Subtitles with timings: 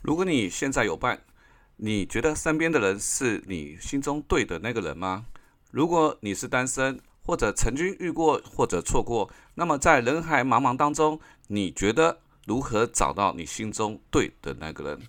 [0.00, 1.20] 如果你现在有伴，
[1.76, 5.26] 你觉得身边的人是你心中对的那个人吗？
[5.72, 15.00] 如果你是单身，或者曾经遇过，或者错过，那么在人海茫茫当中，你觉得如何找到你心中对的那个人？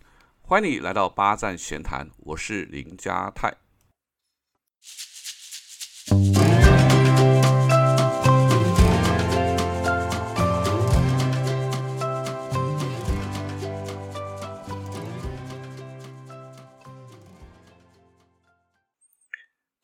[0.41, 3.53] 欢迎你来到八站闲谈，我是林家泰。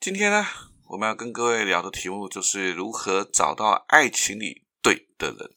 [0.06, 0.46] 今天呢，
[0.86, 5.50] 我们要跟各位聊的题目就是如何找到爱情里对的人。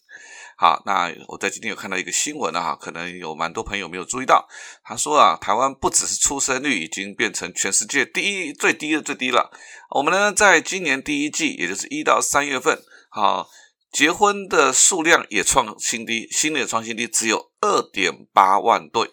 [0.57, 4.49] 好，那我在今天有看到一个新闻啊，可能有蛮多朋友没有注意到。
[4.84, 9.52] 他说啊，台湾不只是出生率已经变成全世界第一最低的最低了。
[9.91, 13.48] 我们呢，在今年第一季，也就是一到三月份，好，
[13.91, 19.12] 结婚的数量也创新低，新的创新低只有二点八万对。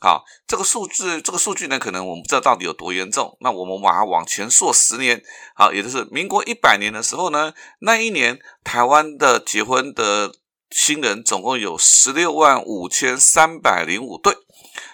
[0.00, 3.36] 好，这个数字，这个数据呢，可能我们不知道到底有多严重。
[3.40, 5.20] 那我们把它往前溯十年，
[5.56, 10.32] 好，也就是民国一百年的时候呢，那一年台湾的结婚的
[10.70, 14.36] 新人总共有十六万五千三百零五对。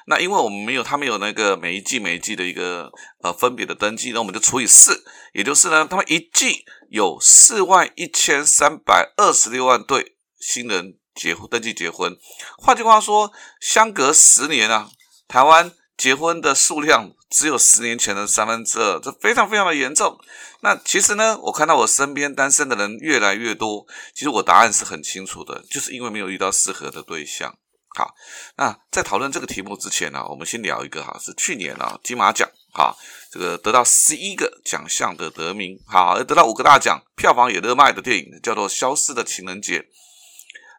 [0.06, 2.90] 那因为我们没有，他们有那个每一季每一季的一个
[3.22, 10.96] 呃分别的登记，那我们就除以四，也就是呢，他们一季有四万一千三百二十六万对新人。
[11.14, 12.16] 结婚登记结婚，
[12.58, 14.90] 换句话说，相隔十年啊，
[15.28, 20.18] 台湾结婚的数量只有十年前的三分之二，这非常非常的严重。
[20.60, 27.56] 那其实呢，我看到我身边单身的人越来越多，其实我答案是很清楚的，就是因为没有遇到适合的对象。
[27.96, 28.12] 好，
[28.56, 32.92] 那在讨论这个题目之前呢，我们先聊一个哈，是去年啊金马奖哈，
[33.30, 39.78] 这个得到十一个奖项的得名，好，得到五个大奖，票房也热卖的电影，叫做《消失的情人节》。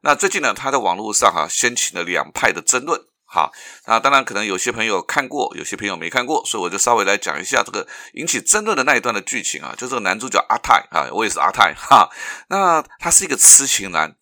[0.06, 3.52] 那最近呢，他在网络上哈掀起了两派的争论，哈，
[3.88, 12.08] 那当然可能有些朋友看过，有些朋友没看过，所以我就稍微来讲一下这个引起争论的那一段的剧情啊，就这个男主角阿泰啊，我也是阿泰哈，
[12.50, 14.16] 那他是一个痴情男，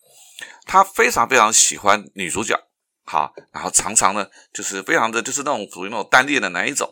[0.64, 2.58] 他非常非常喜欢女主角，
[3.04, 6.90] 好，然后常常呢就是非常的就是那种属于那种单恋的那一种，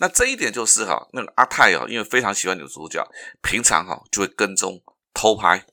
[0.00, 3.06] 那这一点就是哈，那个阿泰啊，因为非常喜欢女主角，
[3.40, 4.82] 平常哈就会跟踪
[5.14, 5.64] 偷拍，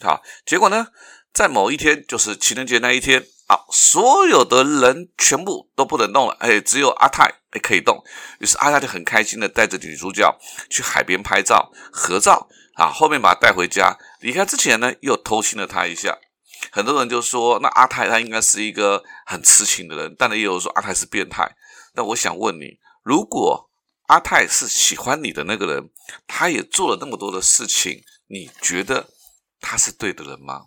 [0.00, 0.88] 好，结果呢？
[1.36, 8.02] 在某一天，就是情人节那一天啊，所有的人全部都不能动了，哎，只有阿泰哎可以动。
[8.38, 10.34] 于是阿泰就很开心的带着女主角
[10.70, 13.98] 去海边拍照合照啊，后面把她带回家。
[14.20, 16.16] 离开之前呢，又偷亲了她一下。
[16.72, 21.46] 很多人就说，那阿泰他应该是一个很痴情的人，但也有说阿泰是变态。
[21.96, 23.68] 那我想问你，如果
[24.06, 25.90] 阿泰是喜欢你的那个人，
[26.26, 29.10] 他也做了那么多的事情，你觉得
[29.60, 30.62] 他是对的人吗？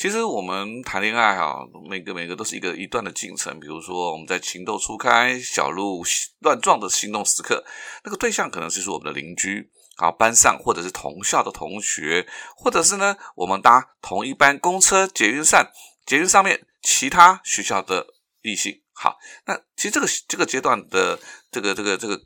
[0.00, 3.60] 其实我们谈恋爱哈，每个每个都是一个一段的进程。
[3.60, 6.02] 比如说，我们在情窦初开、小鹿
[6.38, 7.62] 乱撞的心动时刻，
[8.02, 15.66] 那个对象可能就是我们的邻居，好班上或者是同校的同学，或者是呢，我们搭同一班公车、捷运上，
[16.06, 18.06] 捷运上面其他学校的
[18.40, 18.80] 异性。
[18.94, 21.18] 好，那其实这个这个阶段的
[21.52, 22.18] 这个这个这个。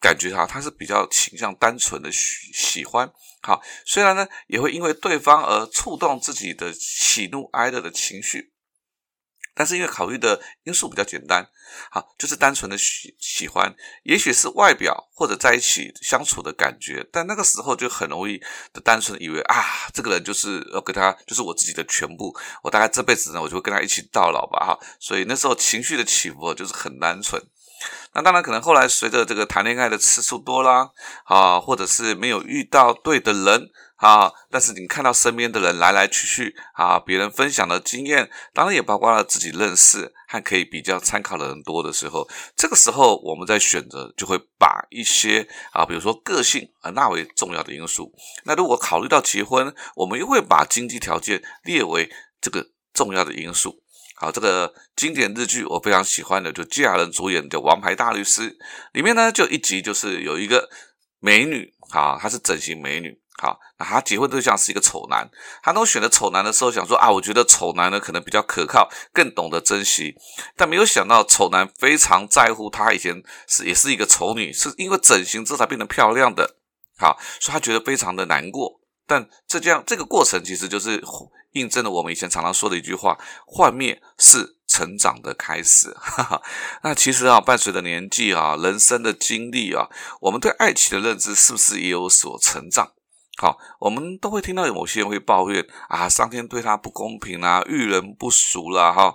[0.00, 3.10] 感觉哈，他是比较倾向单纯的喜喜欢，
[3.42, 8.52] 好，虽然呢也会因为对方而触动自己的喜怒哀乐的情绪，
[9.54, 11.48] 但是因为考虑的因素比较简单，
[11.90, 18.38] 好，就是单纯的喜喜欢，也许是外表或者在一起相处的感觉，但那个时候就很容易
[18.72, 22.32] 的单纯的以为啊，这个人就是要跟他就是我自己的全部，
[22.62, 27.42] 我大概这辈子呢我就会跟他一起到老吧，哈，所以那时候情绪的起伏就是很单纯。
[28.14, 30.90] 那当然，可能后来随着这个谈恋爱的次数多啦，
[31.24, 48.12] 啊，或者是没有遇到对的人啊，但是你看到身边的人来来去去啊，别人分享的经验，当然也包括了自己认识和可以比较参考的人多的时候，这个时候我们在选择就会把一些啊，比如说个性啊纳为重要的因素。
[48.44, 52.10] 那如果考虑到结婚，我们又会把经济条件列为
[52.40, 53.82] 这个重要的因素。
[54.20, 58.50] 好，这个经典日剧我非常喜欢的，就金雅人主演的《王牌大律师》
[58.92, 60.68] 里面呢，就一集就是有一个
[61.20, 65.30] 美女，好，她是整形美女，好，那她结婚对象是一个丑男，
[65.62, 70.16] 她当选择丑男的时候，想说啊，我觉得丑男呢可能比较可靠，更懂得珍惜，
[70.56, 76.56] 但没有想到丑男非常在乎她以前是也是一个丑女，是因为整形之后才变得漂亮的，
[76.98, 81.02] 好，所以她觉得非常的难过，但这这样这个过程其实就是。
[81.52, 85.90] 印证了我们以前常常说的一句话：幻灭是成长的开始。
[85.98, 86.42] 哈哈
[86.82, 89.88] 那其实啊，伴随着年纪啊，人生的经历啊，
[90.20, 92.92] 我们对爱情的认知是不是也有所成长？
[93.38, 99.14] 好，我们都会听到有某些人会抱怨啊，上天对他不公平啊，遇人不淑啦，哈。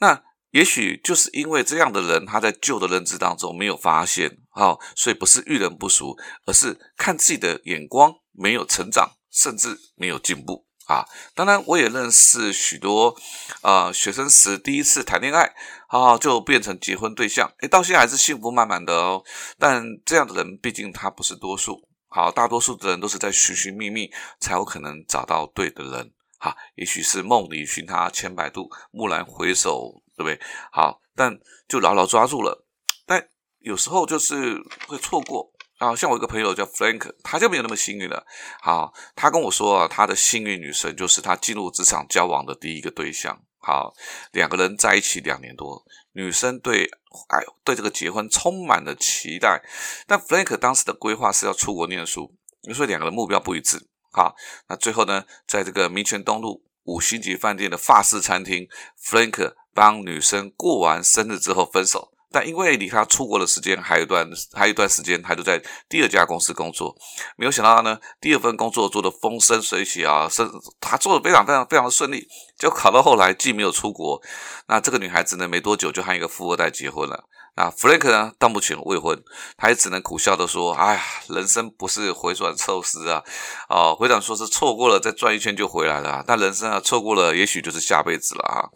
[0.00, 6.14] 那也许就是因为这样的人，他在旧的认知当中没有发现，好，所以不是遇人不淑，
[6.44, 11.06] 而是看自己的眼光没有成长，甚至没有进步啊。
[11.34, 13.16] 当然，我也认识许多
[13.62, 15.54] 啊，学生时第一次谈恋爱，
[15.88, 19.22] 啊，就变成结婚对象，诶，到现在还是幸福满满的哦。
[19.58, 24.10] 但这样的人，毕竟他不是多数，好，大多数的人都是在寻寻觅觅，
[24.40, 26.12] 才有可能找到对的人。
[26.38, 30.02] 哈，也许是梦里寻他千百度，蓦然回首。
[30.16, 30.38] 对不对？
[30.70, 31.34] 好，但
[31.66, 32.66] 就牢牢抓住了。
[33.06, 33.26] 但
[33.60, 35.49] 有时候就是会错过
[35.80, 35.96] 啊。
[35.96, 38.24] 像我一个朋友叫 Frank，他就没有那么幸运了。
[38.62, 43.42] 好，他跟我说啊，他的幸运女神就是他进入职场交往的第一个对象。
[43.58, 43.92] 好，
[44.30, 46.84] 两个人在一起两年多，女生对
[47.28, 49.60] 哎对这个结婚充满了期待。
[50.06, 52.32] 但 Frank 当时的规划是要出国念书，
[52.72, 53.88] 所以两个人目标不一致。
[54.12, 54.36] 好，
[54.68, 58.68] 那最后呢，在这个民权东路五星级饭店的法式餐厅
[59.02, 59.54] ，Frank。
[59.72, 66.96] 帮女生过完生日之后分手，但因为离他出国的时间还有一段，还有一段时间，他就在第二家公司工作。
[67.36, 70.48] 没有想到呢，第二份工作做的风生水起啊，是
[70.80, 72.28] 他做的非常非常非常的顺利。
[72.56, 74.22] 就考到后来既没有出国，
[74.68, 77.24] 那这个女孩子呢，没多久就和一个富二代结婚了。
[77.56, 79.20] 那 Frank 呢，到目前未婚，
[79.56, 83.22] 他也只能苦笑的说：“哎呀，人生不是回转寿司啊，
[83.68, 88.70] 哦，回转说是错过了再转一圈就回来了，但人生啊，错过了也许就是下辈子了啊。”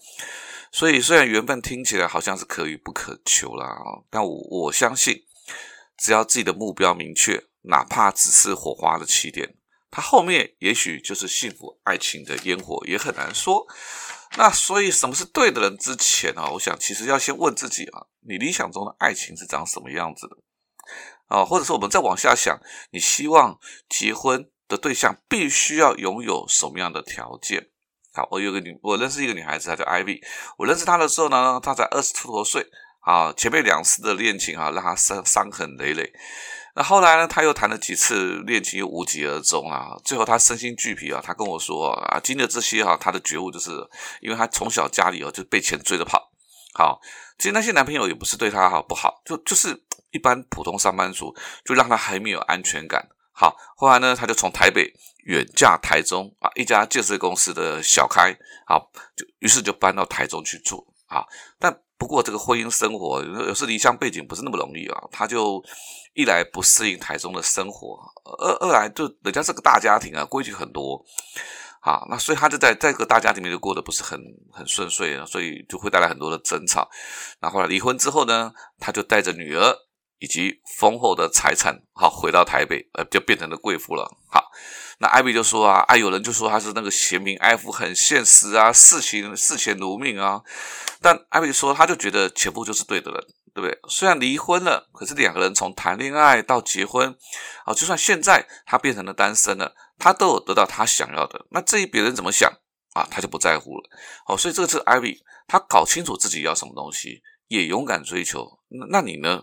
[0.77, 3.77] 所以，虽然缘分听起来好像是可遇不可求啦，
[4.11, 5.23] 但我我相信，
[5.97, 9.55] 只要自己的目标明确，哪怕只是火花的起点，
[9.89, 13.65] 它后面也许就是幸福爱情的烟火，也很难说。
[14.37, 20.37] 那所以，什么是对的人之前啊，我想其实要先问自己啊，你理想中的爱情是长什么样子的
[21.29, 21.45] 啊？
[21.45, 22.59] 或者说，我们再往下想，
[22.91, 27.71] 你希望结婚的对象必须要拥有什么样的条件？
[28.15, 30.21] 好，我有个女，我认识一个女孩子，她叫 Ivy。
[30.57, 32.65] 我认识她的时候呢，她才二十出头岁。
[33.01, 36.11] 啊，前面两次的恋情啊，让她伤伤痕累累。
[36.77, 39.89] 那后来呢，她又谈了几次恋情，又无疾而终啊。
[40.05, 43.73] 最后她身心俱疲啊，她跟我说啊，经历这些哈，她的觉悟就是，
[44.23, 46.31] 因为她从小家里哦就被钱追着跑。
[46.73, 47.01] 好，
[47.37, 49.79] 其实那些男朋友也不是对她好不好，就就是
[50.13, 51.35] 一般普通上班族，
[51.65, 53.07] 就让她还没有安全感。
[53.35, 54.91] 好，后来呢，她就从台北。
[55.27, 58.31] 远嫁台中啊，一家建设公司的小开，
[58.67, 58.77] 啊，
[59.17, 61.25] 就于是就搬到台中去住啊。
[61.59, 65.03] 但不过这个婚姻生活有时离乡背景不是那么容易啊。
[65.11, 65.65] 他就
[66.13, 68.01] 一来不适应台中的生活，
[68.39, 71.03] 二二来就人家是个大家庭啊，规矩很多，
[71.81, 74.21] 啊，那所以他就在这个大家庭里面就过得不是很
[74.53, 76.87] 很顺遂啊，所以就会带来很多的争吵。
[77.41, 79.75] 那后来离婚之后呢，他就带着女儿
[80.25, 84.51] 以及丰厚的财产，好回到台北，呃，就变成了贵妇了，好。
[84.99, 90.41] 那艾比就说啊，啊，有人就说他是那个贤明爱妇，很现实啊，视情视钱如命啊。
[91.03, 93.21] 但艾比说，他就觉得前夫就是对的人，
[93.53, 93.79] 对不对？
[93.91, 97.15] 虽然离婚了，可是两个人从谈恋爱到结婚，
[97.67, 101.45] 啊，就算现在他变成了单身了，他都有得到他想要的。
[101.51, 102.51] 那至于别人怎么想
[102.95, 103.91] 啊，他就不在乎了。
[104.27, 108.49] 哦，所以这次艾比他搞清楚自己要什么东西，也勇敢追求。
[108.69, 109.43] 那那你呢？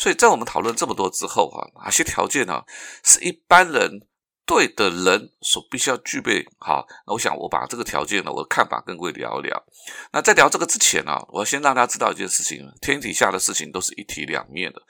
[0.00, 2.64] 所以在我们讨论这么多之后啊，哪些条件呢？
[3.04, 4.00] 是一般人。
[4.46, 9.64] 对的人所必须要具备好，那我想我把这个条件呢，我的看法跟各位聊一聊。
[10.12, 14.82] 那在聊这个之前呢，我要先让大家知道一件事情：天底下的事情都是一体两面的。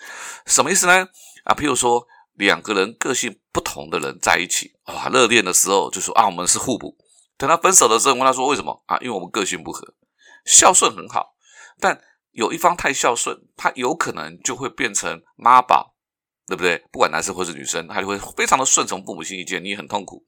[0.46, 1.06] 什么意思呢？
[1.44, 6.96] 啊，譬如说两个人个性不同的人在一起，啊，热恋的时候就说啊，我们是互补。
[7.36, 8.96] 等他分手的时候，问他说为什么啊？
[9.02, 9.86] 因为我们个性不合，
[10.46, 11.34] 孝顺很好，
[11.78, 12.00] 但
[12.32, 15.94] 有一方太孝顺，他有可能就会变成妈宝。
[16.46, 16.76] 对不对？
[16.90, 20.20] 不管男生或是女生，他就会非常的顺从父母亲意见，你很痛苦。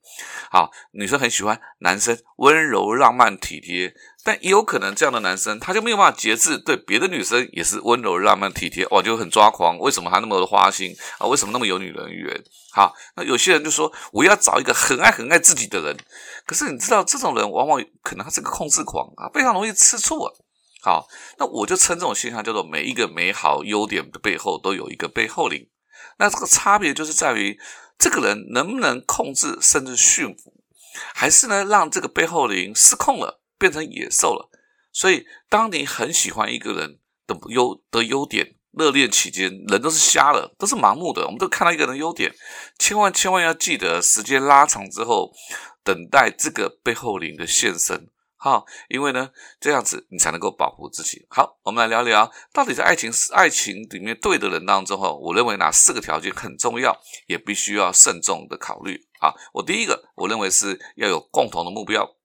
[0.49, 3.93] 好，女生很喜欢男生温柔、浪漫、体贴，
[4.23, 9.77] 但也有可能这样的男生他就没有办法节制，对别的女生也是温柔、浪漫、体贴，哇，就很抓狂。
[9.79, 11.27] 为什么他那么的花心啊？
[11.27, 12.41] 为什么那么有女人缘？
[12.71, 15.97] 好，那有些人就说我要找一个很爱很爱自己的人，
[16.45, 20.31] 可是你知道这种人往往可能他是个控制狂啊，非常容易吃醋啊。
[20.83, 25.69] 好，那我就称这种现象叫做每一个美好优点的背后都有一个背后灵。
[26.19, 27.57] 那这个差别就是在于，
[27.97, 30.53] 这个人能不能控制甚至驯服，
[31.15, 34.49] 还是呢让这个背后灵失控了，变成野兽了。
[34.91, 42.35] 所以，当你很喜欢一个人的优的优点，热恋期间人都是瞎了，都是盲目的，我们都看到一个人优点，
[42.77, 45.31] 千万千万要记得，时间拉长之后，
[45.81, 48.09] 等待这个背后灵的现身。
[48.43, 49.31] 好，因为呢，
[49.61, 51.25] 这样子你才能够保护自己。
[51.29, 56.93] 好，我们来聊聊，到底在爱情是爱情里面对的人当中，哈，我认为哪四个条件很重要，
[57.27, 59.07] 也必须要慎重的考虑。
[59.21, 62.17] 啊，我第一个，我认为是要有共同的目标，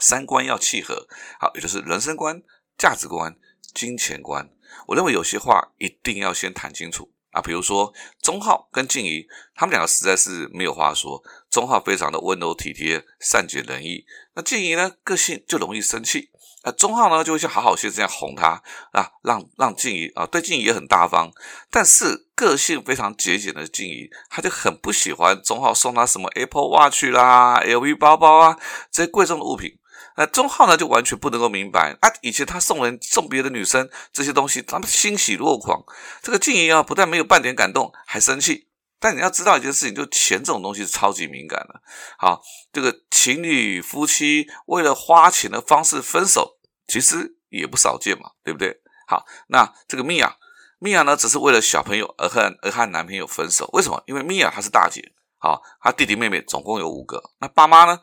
[0.00, 1.06] 三观要契合。
[1.38, 2.42] 好，也就是人生观、
[2.76, 3.36] 价值观、
[3.72, 4.50] 金钱观。
[4.88, 11.22] 我认为有些话一定要先谈清楚啊，比如说钟浩跟静怡，他们两个实在是没有话说。
[11.50, 16.30] 钟浩非常的温柔体贴、善解人意，那静怡呢，个性就容易生气。
[16.62, 18.62] 啊，钟浩呢就会像好好先生这样哄他
[18.92, 21.32] 啊，让让静怡啊，对静怡也很大方，
[21.70, 28.56] 但是个性非常节俭的静怡，她就很不喜欢钟浩送她什么 Apple Watch 啦、LV 包包啊
[28.92, 29.76] 这些贵重的物品。
[30.16, 35.82] 那钟浩呢就完全不能够明白啊，以前他送人送别的女生这些东西，他们欣喜若狂。
[36.22, 38.68] 这个静怡啊，不但没有半点感动，还生气。
[39.00, 41.82] 但你要知道一件事情，就钱这种东西是超级敏感的。
[42.18, 42.40] 好，
[42.72, 48.80] 这个情侣夫妻为了花钱的方式分手，其实也不少见嘛，对不对？
[49.08, 50.36] 好，那这个米娅，
[50.78, 53.68] 米娅呢，只是为了小朋友而和而和男朋友分手。
[53.72, 54.00] 为什么？
[54.06, 57.20] 因为米娅她是大姐，好，她弟弟妹妹总共有五个。
[57.40, 57.98] 那爸妈呢，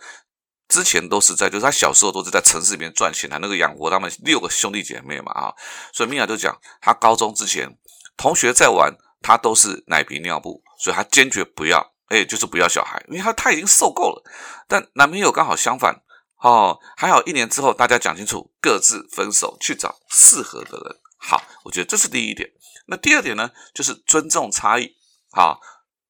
[0.70, 5.54] 之前都是在，就是他小时候都是在城市里面赚钱的，那个养活他们六个兄弟姐妹嘛，啊，
[5.92, 7.78] 所以米娅就讲，她高中之前
[8.16, 8.96] 同学在玩。
[9.22, 14.24] 她都是奶瓶尿布，所以她坚决不要，哎，就是不要小孩，因为她她已经受够了。
[14.66, 15.94] 但男朋友刚好相反，
[16.42, 20.96] 哦，还好一年之后大家讲清楚，各自分手，去找适合的人。
[21.18, 22.50] 好，我觉得这是第一点。
[22.88, 24.96] 那第二点呢，就是尊重差异，
[25.34, 25.60] 好，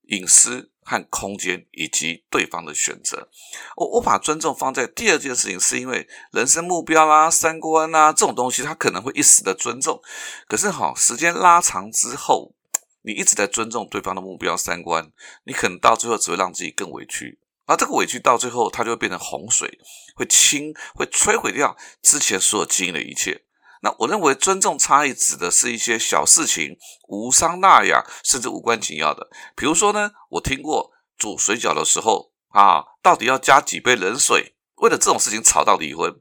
[0.10, 3.30] 隐私和空间以及对方的选择。
[3.78, 10.02] 我我把尊重放在第二件事情，是因为人生目标啦、三观啊这种东西，他可能会一时的尊重，
[10.48, 12.56] 可是好，时间拉长之后。
[13.02, 15.10] 你一直在尊重对方的目标三观，
[15.46, 19.80] 你可能到最后只会让自己更委屈，而这个委屈到最后，它就会变成洪水，
[20.18, 23.46] 会清，会摧毁掉之前所有经营的一切。
[23.82, 29.30] 那我认为尊重差异指的是一些小事情，无伤大雅，甚至无关紧要的。
[29.56, 34.56] 比如说呢，我听过煮水饺的时候啊，到底要加几杯冷水？
[34.80, 36.14] 为了这种事情吵到离婚，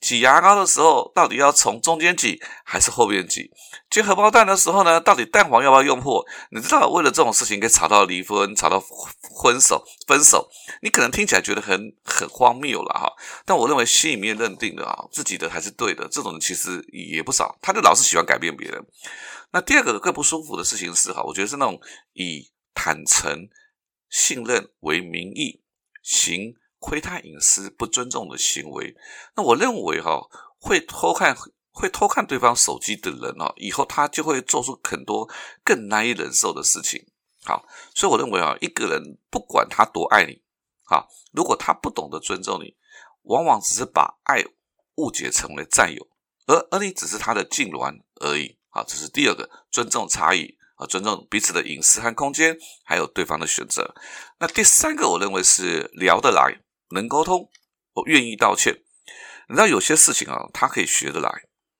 [0.00, 3.50] 挤牙膏的时候到底要从中间挤还是后面挤？
[3.90, 6.24] 煎荷包蛋的时候呢，到底蛋黄要不要用破？
[6.50, 8.80] 你知道，为了这种事情给吵到离婚、吵到
[9.42, 10.48] 分手、分手，
[10.82, 13.12] 你可能听起来觉得很很荒谬了哈。
[13.44, 17.58] 但我认为心里面认定的啊，自己的还是对的，这种人其实也不少。
[17.60, 18.80] 他就老是喜欢改变别人。
[19.52, 21.80] 那第二个更不舒服的事情是哈，我觉得是那种
[22.12, 23.48] 以坦诚、
[24.08, 25.62] 信任为名义
[26.02, 26.54] 行。
[26.84, 28.94] 窥探隐私、不尊重的行为，
[29.34, 30.20] 那我认为哈，
[30.58, 31.34] 会偷看、
[31.70, 35.26] 会偷看对方手机的人哦，以后他就会做出很多
[35.64, 37.02] 更难以忍受的事情。
[37.42, 37.64] 好，
[37.94, 40.42] 所以我认为啊，一个人不管他多爱你，
[40.84, 42.76] 好，如果他不懂得尊重你，
[43.22, 44.44] 往往只是把爱
[44.96, 46.06] 误解成为占有，
[46.46, 48.58] 而而你只是他的痉挛而已。
[48.68, 50.58] 好，这是第二个，尊重差异。
[50.76, 53.94] 啊，尊重彼此的隐私和空间，还有对方的选择。
[54.40, 56.63] 那第三个，我认为是聊得来。
[56.94, 57.50] 能沟通，
[57.92, 58.80] 我愿意道歉。
[59.48, 61.28] 你知道有些事情啊，他可以学得来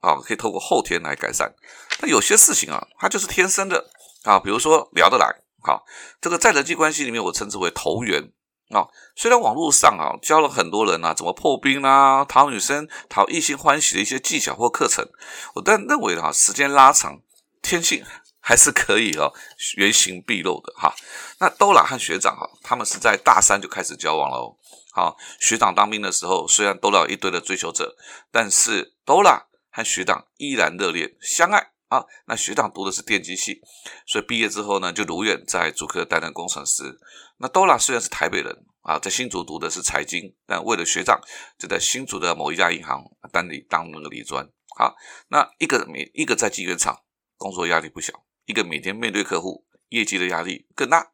[0.01, 1.55] 啊，可以透过后天来改善。
[1.99, 3.91] 但有些事情啊，他就是天生的
[4.25, 4.39] 啊。
[4.39, 5.27] 比如说聊得来，
[5.63, 5.85] 好，
[6.21, 8.31] 这个在人际关系里面，我称之为投缘
[8.69, 8.87] 啊。
[9.17, 15.09] 虽然网络上啊教了很多人啊怎么破冰啊、讨女生、讨异性欢喜的一些技巧或课程，
[15.55, 17.23] 我但认为哈，时间拉长，
[17.63, 18.05] 天性
[18.47, 19.33] 还是可以哦，
[19.79, 20.95] 原形毕露的哈。
[21.41, 24.55] 那兜拉和学长哈，他们是在大三就开始交往了哦。
[24.93, 27.97] 好，学长当兵的时候，虽然兜了一堆的追求者，
[28.31, 32.05] 但是兜拉和学长依然热烈相爱啊。
[32.27, 33.63] 那学长读的是电机系，
[34.07, 37.01] 所以毕业之后呢，就如愿在主科担任工程师。
[37.39, 41.19] 那兜拉虽然是台北人啊，在新竹读的是财经，但为了学长，
[41.59, 44.47] 就在新竹的某一家银行当理当那个理专。
[44.77, 44.95] 好，
[45.29, 47.01] 那一个每一个在机缘厂
[47.37, 48.13] 工作压力不小，
[48.47, 51.11] 一个每天面对客户，业绩的压力更大。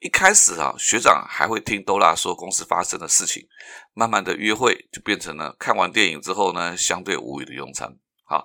[0.00, 3.46] 一开始啊，学长还会听多拉说公司发生的事情，
[3.94, 7.96] 慢慢的约会就变成了看完电影之后呢，相对无语的用餐。
[8.24, 8.44] 好，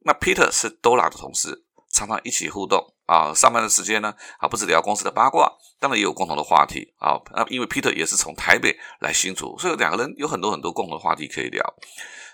[0.00, 3.32] 那 Peter 是多拉的同事，常常一起互动啊。
[3.34, 7.20] 上班的时间呢，啊，不止聊公司的八卦，当然也有共同的话题啊。
[7.34, 11.62] 那因为 Peter 也是从台北来新竹，所以两个人有很多很多共同的话题可以聊。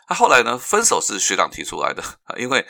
[0.08, 2.02] 那后来呢，分手是学长提出来的，
[2.38, 2.64] 因为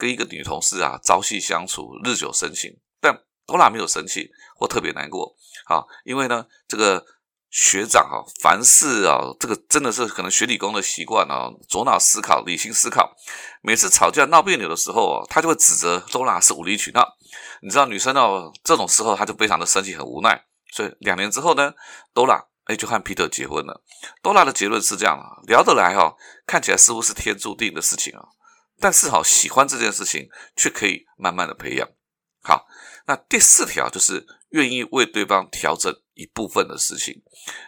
[0.00, 3.14] 跟一个女同事啊朝夕相处，日久生情，但。
[3.46, 7.04] 多拉没有生气或特别难过，啊，因为呢，这个
[7.50, 13.12] 学长啊，凡事啊，这个真的是可能学理工的习惯啊，左脑思考，理性思考。
[13.60, 17.04] 每次吵架闹别扭的时候啊，他就会指责多拉是无理取闹。
[17.60, 20.44] 你知道，女生哦，这种时候她就非常的生气，很无奈。
[20.70, 21.74] 所以两年之后呢，
[22.14, 23.82] 多拉哎就和皮特结婚了。
[24.22, 26.14] 多拉的结论是这样啊，聊得来哈，
[26.46, 28.22] 看起来似乎是天注定的事情啊，
[28.80, 31.88] 但是哈，喜欢这件事情却可以慢慢的培养。
[32.42, 32.66] 好。
[33.06, 37.20] 那第四条就是愿意为对方调整一部分的事情。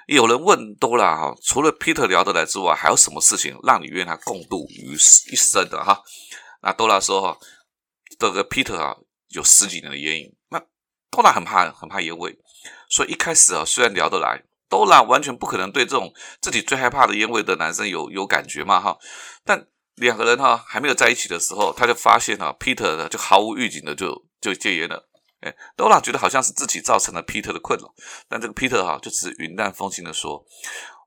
[0.07, 6.01] 有人问多拉哈，除了 Peter 聊得来之外，还有什么事情让你愿意他共度余一生的哈？
[6.61, 7.37] 那多拉说哈，
[8.21, 8.95] 这个 Peter 啊
[9.31, 10.63] 有十几年的烟瘾，那
[11.11, 12.39] 多拉很怕很怕烟味，
[12.89, 18.97] 所以一开始啊虽然聊得来，多拉完全不可能对这种自己最害怕的烟味的男生有有感觉嘛哈，
[19.45, 19.67] 但
[19.97, 25.09] 两个人哈还没有在一起的时候，他就发现哈 Peter 呢就毫无预警的就就戒烟了。
[25.41, 27.93] 哎，Dora 觉得好像是自己造成了 Peter 的困扰，
[28.29, 30.47] 但这个 Peter 哈就只是云淡风轻的说：“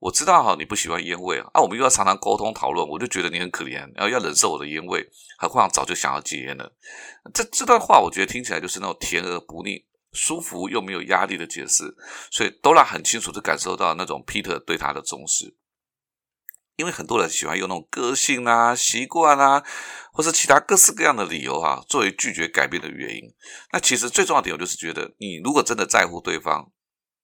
[0.02, 6.70] 我知道哈你不喜欢烟味啊，啊我们又要常常沟通讨论，我就觉得你很可怜，然后要忍受我的烟味，何况早就想要戒烟了。”
[7.34, 11.96] 这这段话我觉得听起来就是那种甜而不腻、舒服又没有压力的解释，
[12.30, 15.56] 所以 Dora 很清楚的感受到那种 Peter 对他的重视。
[16.76, 19.64] 因为很多人喜欢用那种个性啊、习惯啊，
[20.12, 23.22] 或是其他各式各样的理由啊，作为拒绝改变的原因。
[23.72, 26.72] 那其实最重要的点，我就是觉得，你如果真的在乎对方，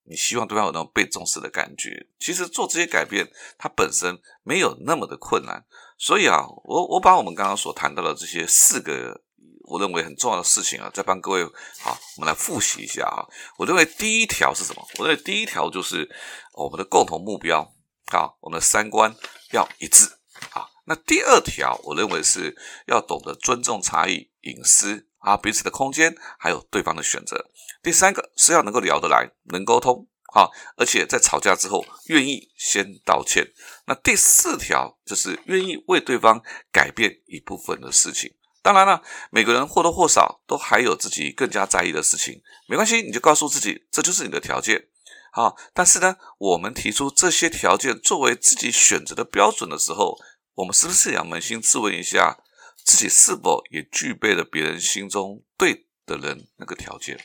[0.04, 5.66] 你希望对方有那种被重视的感觉，其实做这些改变，它本身没有那么的困难。
[5.98, 9.22] 所以啊，我我把我们刚刚所谈到的这些四个
[9.66, 11.44] 我认为很重要的事情啊，再帮各位
[11.80, 13.24] 好，我们来复习一下啊。
[13.58, 14.84] 我认为第一条是什么？
[14.98, 16.10] 我认为第一条就是
[16.54, 17.72] 我们的共同目标，
[18.12, 19.16] 好，我们的三观。
[19.52, 20.06] 要一致
[20.54, 20.68] 啊！
[20.86, 22.56] 那第二条，我认为是
[22.88, 27.50] 要懂得尊重差异、隐私啊，彼此的空间，还有对方的选择。
[27.84, 33.46] 第三个是要能够聊得来，能沟通啊，而且在吵架之后愿意先道歉。
[33.86, 36.42] 那第四条就是愿意为对方
[36.72, 38.34] 改变一部分的事情。
[38.64, 44.88] 当然了，每个人或多或少都还有自己更加在意的事情，没关系，你就告诉自己，这就是你的条件。
[45.34, 50.18] 好，但是呢，我们提出这些条件作为自己选择的标准的时候，
[50.56, 52.38] 我们是不是要扪心自问一下，
[52.84, 57.18] 自己是否也具备了别人心中对的人那个条件？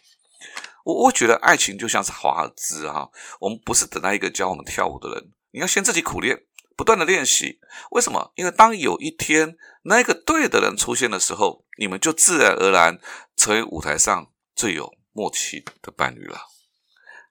[0.84, 3.10] 我我觉得爱情就像是华尔兹哈，
[3.40, 6.44] 我们不是等待一个教我们跳舞的人，你要先自己苦练，
[6.76, 7.58] 不断的练习。
[7.90, 8.30] 为什么？
[8.36, 13.00] 因为当有一天那个对的人出现的时候，你们就自然而然
[13.36, 16.38] 成为舞台上最有默契的伴侣了。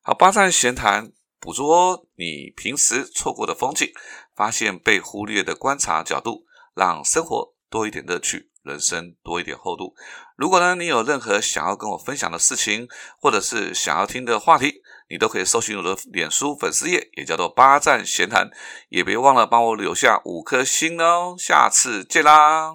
[0.08, 3.92] 好，八站闲谈，捕捉你平时错过的风景，
[4.36, 9.96] 发现被忽略的观察角度，让生活多一点乐趣，人生多一点厚度。
[10.36, 12.88] 如果呢，你有任何想要跟我分享的事情，
[13.20, 14.76] 或者是想要听的话题，
[15.10, 18.52] 你都可以搜寻我的脸书粉丝页，也叫做八站闲谈，
[18.90, 21.34] 也别忘了帮我留下五颗星哦。
[21.36, 22.74] 下次见啦！